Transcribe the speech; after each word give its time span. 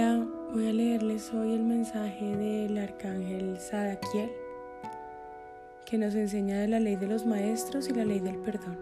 Hola, 0.00 0.24
voy 0.54 0.68
a 0.68 0.72
leerles 0.72 1.34
hoy 1.34 1.54
el 1.54 1.64
mensaje 1.64 2.36
del 2.36 2.78
arcángel 2.78 3.58
Sadakiel 3.58 4.30
que 5.84 5.98
nos 5.98 6.14
enseña 6.14 6.60
de 6.60 6.68
la 6.68 6.78
ley 6.78 6.94
de 6.94 7.08
los 7.08 7.26
maestros 7.26 7.88
y 7.88 7.94
la 7.94 8.04
ley 8.04 8.20
del 8.20 8.36
perdón. 8.36 8.78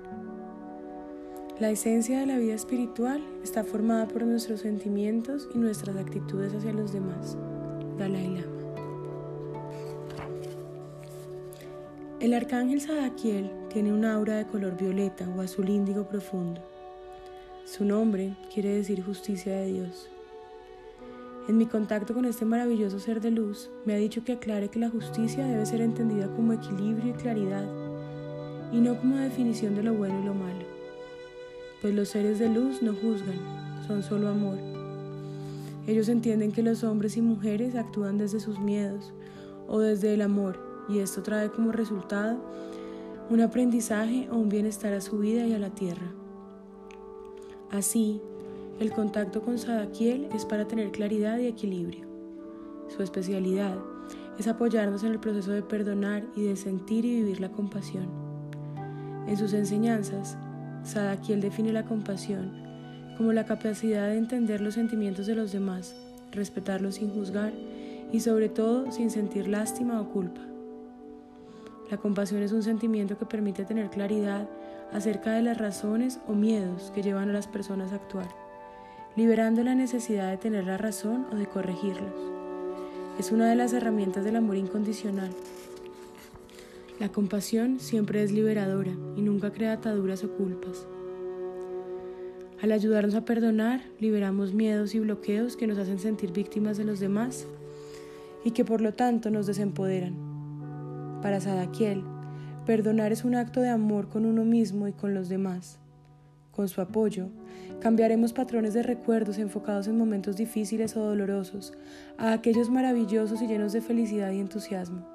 La 1.58 1.70
esencia 1.70 2.20
de 2.20 2.26
la 2.26 2.36
vida 2.36 2.52
espiritual 2.52 3.24
está 3.42 3.64
formada 3.64 4.06
por 4.06 4.26
nuestros 4.26 4.60
sentimientos 4.60 5.48
y 5.54 5.58
nuestras 5.58 5.96
actitudes 5.96 6.52
hacia 6.52 6.74
los 6.74 6.92
demás. 6.92 7.38
Dalai 7.96 8.28
Lama. 8.34 8.46
El 12.20 12.34
arcángel 12.34 12.82
Sadakiel 12.82 13.50
tiene 13.72 13.90
un 13.90 14.04
aura 14.04 14.36
de 14.36 14.46
color 14.46 14.76
violeta 14.76 15.26
o 15.34 15.40
azul 15.40 15.70
índigo 15.70 16.06
profundo. 16.06 16.60
Su 17.64 17.87
nombre 17.87 18.37
quiere 18.52 18.69
decir 18.69 19.02
justicia 19.02 19.55
de 19.55 19.73
Dios. 19.73 20.10
En 21.48 21.59
mi 21.59 21.66
contacto 21.66 22.12
con 22.12 22.24
este 22.24 22.45
maravilloso 22.45 22.98
ser 22.98 23.20
de 23.20 23.30
luz, 23.30 23.70
me 23.84 23.95
ha 23.95 23.98
dicho 23.98 24.24
que 24.24 24.32
aclare 24.32 24.68
que 24.68 24.80
la 24.80 24.91
justicia 24.91 25.46
debe 25.46 25.64
ser 25.64 25.80
entendida 25.80 26.28
como 26.34 26.52
equilibrio 26.52 27.10
y 27.10 27.12
claridad, 27.12 27.64
y 28.72 28.80
no 28.80 28.98
como 28.98 29.16
definición 29.16 29.77
de 29.77 29.84
lo 29.84 29.95
bueno 29.95 30.20
y 30.20 30.24
lo 30.24 30.34
malo. 30.34 30.64
Pues 31.80 31.95
los 31.95 32.09
seres 32.09 32.41
de 32.41 32.48
luz 32.48 32.82
no 32.82 32.95
juzgan, 32.95 33.38
son 33.86 34.02
solo 34.02 34.28
amor. 34.28 34.59
Ellos 35.86 36.09
entienden 36.09 36.50
que 36.50 36.64
los 36.64 36.82
hombres 36.82 37.16
y 37.16 37.22
mujeres 37.22 37.77
actúan 37.77 38.19
desde 38.19 38.41
sus 38.41 38.58
miedos 38.58 39.12
o 39.69 39.78
desde 39.78 40.14
el 40.14 40.22
amor, 40.22 40.58
y 40.88 40.98
esto 40.98 41.22
trae 41.22 41.50
como 41.50 41.70
resultado 41.70 42.38
un 43.30 43.41
aprendizaje 43.41 44.28
o 44.33 44.36
un 44.36 44.48
bienestar 44.48 44.92
a 44.94 45.00
su 45.00 45.19
vida 45.19 45.47
y 45.47 45.52
a 45.52 45.60
la 45.60 45.70
tierra. 45.70 46.12
Así, 47.70 48.20
el 48.78 48.92
contacto 48.92 49.41
con 49.41 49.58
Sadakiel 49.58 50.28
es 50.34 50.44
para 50.44 50.69
tener 50.69 50.91
claridad 50.91 51.38
y 51.38 51.46
equilibrio. 51.46 52.06
Su 52.94 53.02
especialidad 53.02 53.78
es 54.38 54.48
apoyarnos 54.48 55.02
en 55.02 55.12
el 55.12 55.18
proceso 55.18 55.50
de 55.50 55.62
perdonar 55.62 56.24
y 56.36 56.42
de 56.42 56.56
sentir 56.56 57.06
y 57.06 57.22
vivir 57.22 57.41
la 57.41 57.48
compasión. 57.48 58.06
En 59.27 59.36
sus 59.38 59.55
enseñanzas, 59.55 60.36
Sadakiel 60.84 61.41
define 61.41 61.72
la 61.72 61.86
compasión 61.86 62.52
como 63.16 63.33
la 63.33 63.46
capacidad 63.46 64.08
de 64.08 64.18
entender 64.18 64.60
los 64.60 64.74
sentimientos 64.74 65.27
de 65.27 65.34
los 65.34 65.52
demás, 65.52 65.96
respetarlos 66.33 66.96
sin 66.96 67.11
juzgar 67.11 67.55
y 68.12 68.20
sobre 68.20 68.50
todo 68.50 68.92
sin 68.92 69.11
sentir 69.11 69.48
lástima 69.48 69.98
o 70.02 70.11
culpa. 70.11 70.42
La 71.90 71.96
compasión 71.96 72.42
es 72.42 72.52
un 72.52 72.62
sentimiento 72.62 73.16
que 73.16 73.24
permite 73.24 73.64
tener 73.64 73.88
claridad 73.88 74.46
acerca 74.92 75.33
de 75.33 75.42
las 75.42 75.56
razones 75.56 76.20
o 76.28 76.34
miedos 76.34 76.92
que 76.94 77.02
llevan 77.02 77.30
a 77.30 77.33
las 77.33 77.46
personas 77.46 77.92
a 77.92 77.96
actuar 77.96 78.45
liberando 79.17 79.64
la 79.64 79.75
necesidad 79.75 80.31
de 80.31 80.36
tener 80.36 80.64
la 80.67 80.77
razón 80.77 81.27
o 81.33 81.36
de 81.36 81.47
corregirlos. 81.47 82.12
Es 83.19 83.33
una 83.33 83.48
de 83.48 83.56
las 83.56 83.73
herramientas 83.73 84.25
del 84.25 84.36
amor 84.36 84.56
incondicional. 84.56 85.31
La 87.00 87.08
compasión 87.08 87.81
siempre 87.81 88.23
es 88.23 88.31
liberadora 88.31 88.92
y 89.17 89.23
nunca 89.23 89.53
crea 89.53 89.73
ataduras 89.73 90.23
o 90.23 90.31
culpas. 90.33 90.86
Al 92.62 92.73
ayudarnos 92.73 93.14
a 93.14 93.25
perdonar, 93.25 93.83
liberamos 94.00 94.53
miedos 94.53 94.95
y 94.95 95.00
bloqueos 95.00 95.56
que 95.56 95.67
nos 95.67 95.78
hacen 95.78 95.98
sentir 95.98 96.33
víctimas 96.33 96.77
de 96.77 96.84
los 96.84 97.01
demás 97.01 97.47
y 98.45 98.51
que 98.51 98.64
por 98.67 98.83
lo 98.83 98.92
tanto 98.92 99.30
nos 99.30 99.47
desempoderan. 99.47 100.14
Para 101.23 101.41
Sadakiel, 101.41 102.05
perdonar 102.67 103.12
es 103.12 103.25
un 103.25 103.34
acto 103.34 103.62
de 103.62 103.70
amor 103.70 104.08
con 104.08 104.27
uno 104.27 104.45
mismo 104.45 104.89
y 104.89 104.92
con 104.92 105.14
los 105.14 105.30
demás. 105.30 105.78
Con 106.56 106.68
su 106.68 106.80
apoyo, 106.80 107.28
cambiaremos 107.80 108.32
patrones 108.32 108.72
de 108.72 108.82
recuerdos 108.82 109.36
enfocados 109.36 109.88
en 109.88 109.98
momentos 109.98 110.36
difíciles 110.36 110.96
o 110.96 111.00
dolorosos 111.00 111.74
a 112.17 112.33
aquellos 112.33 112.70
maravillosos 112.70 113.42
y 113.42 113.46
llenos 113.46 113.74
de 113.74 113.83
felicidad 113.83 114.30
y 114.30 114.40
entusiasmo. 114.40 115.06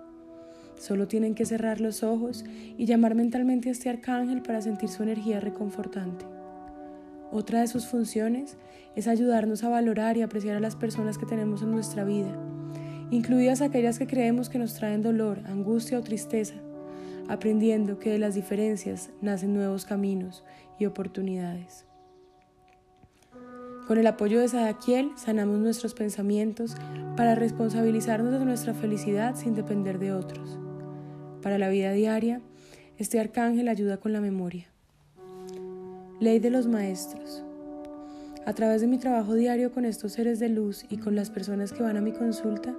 Solo 0.78 1.08
tienen 1.08 1.34
que 1.34 1.48
cerrar 1.48 1.82
los 1.82 2.04
ojos 2.04 2.46
y 2.78 2.86
llamar 2.86 3.16
mentalmente 3.16 3.70
a 3.70 3.72
este 3.72 3.90
arcángel 3.90 4.44
para 4.44 4.62
sentir 4.62 4.90
su 4.90 5.02
energía 5.02 5.40
reconfortante. 5.40 6.26
Otra 7.32 7.62
de 7.62 7.68
sus 7.68 7.88
funciones 7.88 8.56
es 8.96 9.08
ayudarnos 9.08 9.64
a 9.64 9.70
valorar 9.70 10.18
y 10.18 10.22
apreciar 10.22 10.58
a 10.58 10.60
las 10.60 10.76
personas 10.76 11.18
que 11.18 11.26
tenemos 11.26 11.64
en 11.64 11.72
nuestra 11.72 12.04
vida, 12.04 12.38
incluidas 13.10 13.62
aquellas 13.62 13.98
que 13.98 14.06
creemos 14.06 14.48
que 14.48 14.60
nos 14.60 14.76
traen 14.76 15.02
dolor, 15.02 15.40
angustia 15.48 15.98
o 15.98 16.04
tristeza 16.04 16.54
aprendiendo 17.32 17.98
que 17.98 18.10
de 18.10 18.20
las 18.20 18.36
diferencias 18.36 19.10
nacen 19.22 19.54
nuevos 19.54 19.86
caminos 19.86 20.44
y 20.78 20.86
oportunidades. 20.86 21.86
Con 23.88 23.98
el 23.98 24.06
apoyo 24.06 24.42
de 24.42 24.50
Sadakiel 24.50 25.12
sanamos 25.16 25.60
nuestros 25.60 25.94
pensamientos 25.94 26.76
para 27.16 27.36
responsabilizarnos 27.36 28.34
de 28.34 28.44
nuestra 28.44 28.74
felicidad 28.74 29.36
sin 29.36 29.56
depender 29.56 29.98
de 29.98 30.12
otros. 30.12 30.60
Para 31.42 31.58
la 31.58 31.70
vida 31.70 31.94
diaria, 31.94 32.42
este 32.98 33.18
arcángel 33.18 33.70
ayuda 33.70 33.96
con 33.96 34.12
la 34.12 34.20
memoria. 34.20 34.68
Ley 36.20 36.40
de 36.40 36.50
los 36.50 36.68
Maestros. 36.68 37.46
A 38.46 38.52
través 38.54 38.82
de 38.82 38.88
mi 38.88 38.98
trabajo 38.98 39.36
diario 39.36 39.72
con 39.72 39.86
estos 39.86 40.12
seres 40.12 40.40
de 40.40 40.50
luz 40.50 40.86
y 40.90 40.98
con 40.98 41.16
las 41.16 41.30
personas 41.30 41.72
que 41.72 41.82
van 41.82 41.96
a 41.96 42.02
mi 42.02 42.12
consulta, 42.12 42.76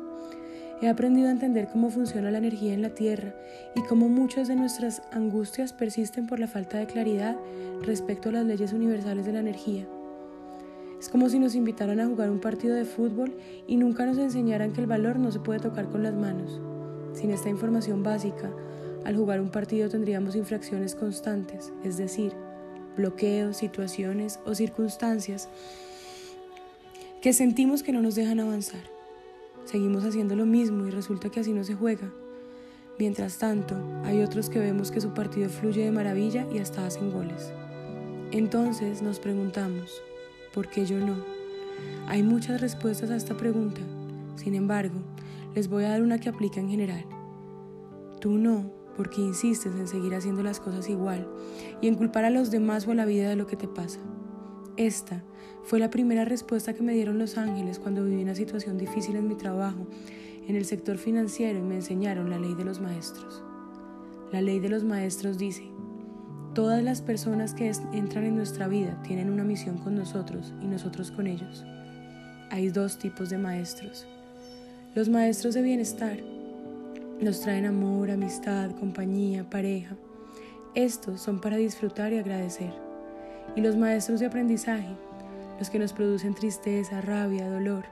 He 0.82 0.88
aprendido 0.88 1.28
a 1.28 1.30
entender 1.30 1.68
cómo 1.68 1.90
funciona 1.90 2.32
la 2.32 2.38
energía 2.38 2.74
en 2.74 2.82
la 2.82 2.88
Tierra 2.88 3.36
y 3.76 3.82
cómo 3.82 4.08
muchas 4.08 4.48
de 4.48 4.56
nuestras 4.56 5.00
angustias 5.12 5.72
persisten 5.72 6.26
por 6.26 6.40
la 6.40 6.48
falta 6.48 6.76
de 6.78 6.88
claridad 6.88 7.36
respecto 7.82 8.28
a 8.28 8.32
las 8.32 8.46
leyes 8.46 8.72
universales 8.72 9.24
de 9.24 9.32
la 9.32 9.38
energía. 9.38 9.86
Es 10.98 11.08
como 11.08 11.28
si 11.28 11.38
nos 11.38 11.54
invitaran 11.54 12.00
a 12.00 12.06
jugar 12.06 12.30
un 12.30 12.40
partido 12.40 12.74
de 12.74 12.84
fútbol 12.84 13.32
y 13.68 13.76
nunca 13.76 14.06
nos 14.06 14.18
enseñaran 14.18 14.72
que 14.72 14.80
el 14.80 14.88
valor 14.88 15.20
no 15.20 15.30
se 15.30 15.38
puede 15.38 15.60
tocar 15.60 15.88
con 15.88 16.02
las 16.02 16.14
manos. 16.14 16.60
Sin 17.12 17.30
esta 17.30 17.48
información 17.48 18.02
básica, 18.02 18.50
al 19.04 19.16
jugar 19.16 19.40
un 19.40 19.50
partido 19.50 19.88
tendríamos 19.88 20.34
infracciones 20.34 20.96
constantes, 20.96 21.72
es 21.84 21.96
decir, 21.96 22.32
bloqueos, 22.96 23.56
situaciones 23.56 24.40
o 24.44 24.56
circunstancias 24.56 25.48
que 27.20 27.32
sentimos 27.32 27.84
que 27.84 27.92
no 27.92 28.02
nos 28.02 28.16
dejan 28.16 28.40
avanzar. 28.40 28.91
Seguimos 29.64 30.04
haciendo 30.04 30.36
lo 30.36 30.46
mismo 30.46 30.86
y 30.86 30.90
resulta 30.90 31.30
que 31.30 31.40
así 31.40 31.52
no 31.52 31.64
se 31.64 31.74
juega. 31.74 32.12
Mientras 32.98 33.38
tanto, 33.38 33.76
hay 34.04 34.22
otros 34.22 34.50
que 34.50 34.58
vemos 34.58 34.90
que 34.90 35.00
su 35.00 35.14
partido 35.14 35.48
fluye 35.48 35.84
de 35.84 35.92
maravilla 35.92 36.46
y 36.52 36.58
hasta 36.58 36.86
hacen 36.86 37.10
goles. 37.10 37.52
Entonces 38.32 39.02
nos 39.02 39.18
preguntamos, 39.18 40.02
¿por 40.52 40.68
qué 40.68 40.84
yo 40.84 40.98
no? 40.98 41.16
Hay 42.06 42.22
muchas 42.22 42.60
respuestas 42.60 43.10
a 43.10 43.16
esta 43.16 43.36
pregunta. 43.36 43.80
Sin 44.36 44.54
embargo, 44.54 45.00
les 45.54 45.68
voy 45.68 45.84
a 45.84 45.90
dar 45.90 46.02
una 46.02 46.18
que 46.18 46.28
aplica 46.28 46.60
en 46.60 46.68
general. 46.68 47.04
Tú 48.20 48.32
no, 48.32 48.70
porque 48.96 49.20
insistes 49.20 49.74
en 49.74 49.88
seguir 49.88 50.14
haciendo 50.14 50.42
las 50.42 50.60
cosas 50.60 50.88
igual 50.88 51.26
y 51.80 51.88
en 51.88 51.94
culpar 51.94 52.24
a 52.24 52.30
los 52.30 52.50
demás 52.50 52.86
o 52.86 52.92
a 52.92 52.94
la 52.94 53.04
vida 53.04 53.28
de 53.28 53.36
lo 53.36 53.46
que 53.46 53.56
te 53.56 53.68
pasa. 53.68 54.00
Esta 54.78 55.22
fue 55.64 55.78
la 55.78 55.90
primera 55.90 56.24
respuesta 56.24 56.72
que 56.72 56.82
me 56.82 56.94
dieron 56.94 57.18
los 57.18 57.36
ángeles 57.36 57.78
cuando 57.78 58.04
viví 58.04 58.22
una 58.22 58.34
situación 58.34 58.78
difícil 58.78 59.16
en 59.16 59.28
mi 59.28 59.34
trabajo, 59.34 59.86
en 60.48 60.56
el 60.56 60.64
sector 60.64 60.96
financiero 60.96 61.58
y 61.58 61.62
me 61.62 61.76
enseñaron 61.76 62.30
la 62.30 62.38
ley 62.38 62.54
de 62.54 62.64
los 62.64 62.80
maestros. 62.80 63.42
La 64.32 64.40
ley 64.40 64.60
de 64.60 64.70
los 64.70 64.82
maestros 64.82 65.36
dice, 65.36 65.64
todas 66.54 66.82
las 66.82 67.02
personas 67.02 67.52
que 67.52 67.70
entran 67.92 68.24
en 68.24 68.36
nuestra 68.36 68.66
vida 68.66 68.98
tienen 69.02 69.28
una 69.28 69.44
misión 69.44 69.76
con 69.76 69.94
nosotros 69.94 70.54
y 70.62 70.66
nosotros 70.66 71.10
con 71.10 71.26
ellos. 71.26 71.64
Hay 72.50 72.70
dos 72.70 72.98
tipos 72.98 73.28
de 73.28 73.36
maestros. 73.36 74.06
Los 74.94 75.10
maestros 75.10 75.52
de 75.52 75.60
bienestar 75.60 76.18
nos 77.20 77.40
traen 77.40 77.66
amor, 77.66 78.10
amistad, 78.10 78.70
compañía, 78.72 79.48
pareja. 79.48 79.96
Estos 80.74 81.20
son 81.20 81.42
para 81.42 81.58
disfrutar 81.58 82.14
y 82.14 82.18
agradecer 82.18 82.91
y 83.54 83.60
los 83.60 83.76
maestros 83.76 84.20
de 84.20 84.26
aprendizaje, 84.26 84.96
los 85.58 85.70
que 85.70 85.78
nos 85.78 85.92
producen 85.92 86.34
tristeza, 86.34 87.00
rabia, 87.00 87.48
dolor. 87.48 87.84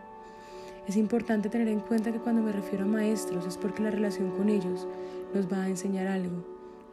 Es 0.89 0.97
importante 0.97 1.49
tener 1.49 1.69
en 1.69 1.81
cuenta 1.81 2.12
que 2.12 2.19
cuando 2.19 2.43
me 2.43 2.53
refiero 2.53 2.85
a 2.85 2.89
maestros 2.89 3.47
es 3.47 3.57
porque 3.57 3.83
la 3.83 3.91
relación 3.91 4.31
con 4.31 4.49
ellos 4.49 4.89
nos 5.35 5.53
va 5.53 5.62
a 5.62 5.69
enseñar 5.69 6.07
algo, 6.07 6.45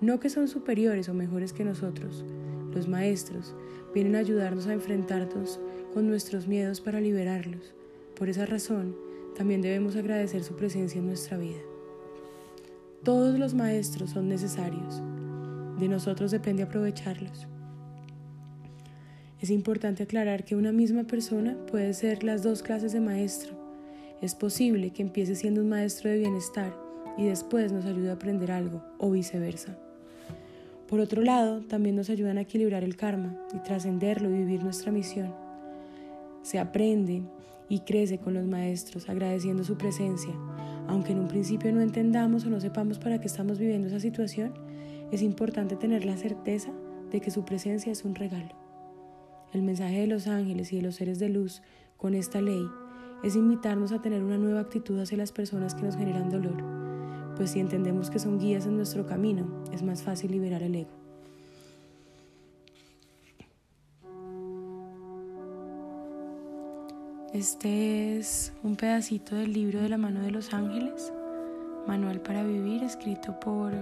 no 0.02 0.20
que 0.20 0.30
son 0.30 0.48
superiores 0.48 1.10
o 1.10 1.14
mejores 1.14 1.54
que 1.54 1.64
nosotros. 1.64 2.24
Los 2.74 2.88
maestros 2.88 3.56
vienen 3.94 4.16
a 4.16 4.20
ayudarnos 4.20 4.68
a 4.68 4.74
enfrentarnos 4.74 5.60
con 5.94 6.08
nuestros 6.08 6.48
miedos 6.48 6.82
para 6.82 7.02
liberarlos. 7.02 7.74
Por 8.16 8.30
esa 8.30 8.46
razón, 8.46 8.96
también 9.36 9.62
debemos 9.62 9.96
agradecer 9.96 10.44
su 10.44 10.56
presencia 10.56 11.00
en 11.00 11.08
nuestra 11.08 11.38
vida. 11.38 11.62
Todos 13.04 13.40
los 13.40 13.54
maestros 13.54 14.12
son 14.12 14.28
necesarios. 14.28 15.02
De 15.80 15.88
nosotros 15.88 16.32
depende 16.32 16.64
aprovecharlos. 16.64 17.48
Es 19.40 19.52
importante 19.52 20.02
aclarar 20.02 20.44
que 20.44 20.56
una 20.56 20.72
misma 20.72 21.04
persona 21.04 21.56
puede 21.70 21.94
ser 21.94 22.24
las 22.24 22.42
dos 22.42 22.64
clases 22.64 22.92
de 22.92 23.00
maestro. 23.00 23.56
Es 24.20 24.34
posible 24.34 24.90
que 24.90 25.04
empiece 25.04 25.36
siendo 25.36 25.62
un 25.62 25.70
maestro 25.70 26.10
de 26.10 26.18
bienestar 26.18 26.76
y 27.20 27.26
después 27.26 27.72
nos 27.72 27.86
ayude 27.86 28.10
a 28.10 28.14
aprender 28.14 28.52
algo, 28.52 28.82
o 28.98 29.12
viceversa. 29.12 29.78
Por 30.88 31.00
otro 31.02 31.22
lado, 31.22 31.62
también 31.62 31.96
nos 31.96 32.10
ayudan 32.10 32.40
a 32.40 32.42
equilibrar 32.42 32.84
el 32.84 32.96
karma 32.96 33.38
y 33.54 33.60
trascenderlo 33.60 34.30
y 34.32 34.40
vivir 34.40 34.64
nuestra 34.64 34.92
misión. 34.92 35.36
Se 36.42 36.58
aprende 36.58 37.22
y 37.70 37.82
crece 37.82 38.18
con 38.18 38.34
los 38.34 38.48
maestros, 38.48 39.08
agradeciendo 39.08 39.64
su 39.64 39.78
presencia. 39.78 40.34
Aunque 40.88 41.12
en 41.12 41.20
un 41.20 41.28
principio 41.28 41.72
no 41.72 41.82
entendamos 41.82 42.46
o 42.46 42.50
no 42.50 42.60
sepamos 42.60 42.98
para 42.98 43.20
qué 43.20 43.28
estamos 43.28 43.60
viviendo 43.60 43.88
esa 43.88 44.00
situación, 44.00 44.54
es 45.12 45.22
importante 45.22 45.76
tener 45.76 46.06
la 46.06 46.18
certeza 46.18 46.72
de 47.12 47.20
que 47.20 47.30
su 47.30 47.46
presencia 47.46 47.92
es 47.92 48.04
un 48.04 48.16
regalo. 48.16 48.67
El 49.58 49.64
mensaje 49.64 50.02
de 50.02 50.06
los 50.06 50.28
ángeles 50.28 50.72
y 50.72 50.76
de 50.76 50.84
los 50.84 50.94
seres 50.94 51.18
de 51.18 51.30
luz 51.30 51.64
con 51.98 52.14
esta 52.14 52.42
ley 52.42 52.64
es 53.24 53.36
invitarnos 53.36 53.92
a 53.92 54.00
tener 54.00 54.24
una 54.24 54.38
nueva 54.38 54.60
actitud 54.60 55.00
hacia 55.00 55.18
las 55.18 55.32
personas 55.32 55.74
que 55.74 55.82
nos 55.82 55.96
generan 55.96 56.30
dolor, 56.30 56.64
pues 57.36 57.50
si 57.50 57.60
entendemos 57.60 58.12
que 58.12 58.20
son 58.20 58.38
guías 58.38 58.68
en 58.68 58.78
nuestro 58.78 59.08
camino, 59.08 59.48
es 59.74 59.82
más 59.82 60.04
fácil 60.04 60.32
liberar 60.32 60.62
el 60.62 60.76
ego. 60.76 60.92
Este 67.34 68.20
es 68.20 68.54
un 68.62 68.76
pedacito 68.76 69.36
del 69.36 69.54
libro 69.54 69.82
de 69.82 69.90
la 69.90 69.98
mano 69.98 70.22
de 70.22 70.30
los 70.30 70.54
ángeles, 70.54 71.12
Manual 71.88 72.22
para 72.22 72.44
Vivir, 72.44 72.84
escrito 72.84 73.40
por 73.40 73.74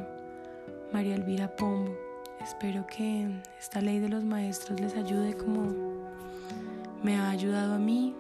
María 0.94 1.16
Elvira 1.16 1.54
Pombo. 1.54 2.05
Espero 2.42 2.86
que 2.88 3.28
esta 3.60 3.82
ley 3.82 4.00
de 4.00 4.10
los 4.10 4.24
maestros 4.24 4.80
les 4.80 4.96
ayude 4.96 5.36
como 5.36 5.74
me 7.04 7.18
ha 7.18 7.30
ayudado 7.30 7.76
a 7.76 7.80
mí. 7.80 8.16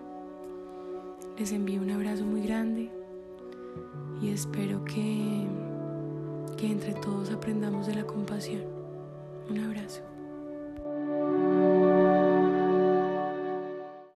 Les 1.37 1.51
envío 1.51 1.81
un 1.81 1.91
abrazo 1.91 2.23
muy 2.25 2.41
grande 2.41 2.91
y 4.21 4.29
espero 4.29 4.83
que, 4.85 5.47
que 6.57 6.71
entre 6.71 6.93
todos 6.93 7.31
aprendamos 7.31 7.87
de 7.87 7.95
la 7.95 8.05
compasión. 8.05 8.63
Un 9.49 9.59
abrazo. 9.59 10.01